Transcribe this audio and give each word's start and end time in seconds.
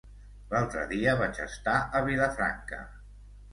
L'altre 0.53 0.85
dia 0.93 1.13
vaig 1.19 1.43
estar 1.45 1.77
a 2.01 2.03
Vilafranca. 2.11 2.83